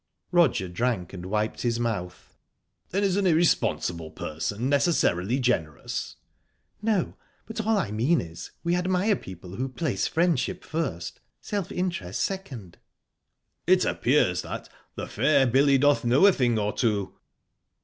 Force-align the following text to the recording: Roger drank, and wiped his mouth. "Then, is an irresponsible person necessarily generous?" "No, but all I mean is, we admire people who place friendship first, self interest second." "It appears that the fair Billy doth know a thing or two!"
Roger 0.31 0.67
drank, 0.67 1.13
and 1.13 1.27
wiped 1.27 1.61
his 1.61 1.79
mouth. 1.79 2.35
"Then, 2.89 3.03
is 3.03 3.17
an 3.17 3.27
irresponsible 3.27 4.09
person 4.09 4.67
necessarily 4.67 5.37
generous?" 5.39 6.15
"No, 6.81 7.17
but 7.45 7.61
all 7.61 7.77
I 7.77 7.91
mean 7.91 8.19
is, 8.19 8.49
we 8.63 8.75
admire 8.75 9.15
people 9.15 9.57
who 9.57 9.69
place 9.69 10.07
friendship 10.07 10.63
first, 10.63 11.19
self 11.39 11.71
interest 11.71 12.23
second." 12.23 12.79
"It 13.67 13.85
appears 13.85 14.41
that 14.41 14.69
the 14.95 15.05
fair 15.07 15.45
Billy 15.45 15.77
doth 15.77 16.03
know 16.03 16.25
a 16.25 16.31
thing 16.33 16.57
or 16.57 16.73
two!" 16.73 17.13